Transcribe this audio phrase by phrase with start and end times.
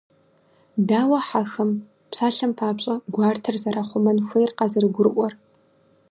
[0.87, 1.71] Дауэ хьэхэм,
[2.09, 5.33] псалъэм папщӀэ, гуартэр зэрахъумэн хуейр къазэрыгурыӀуэр?